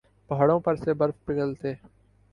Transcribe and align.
پہاڑوں 0.29 0.59
پر 0.59 0.75
سے 0.75 0.93
برف 0.93 1.15
پگھلتے 1.25 1.73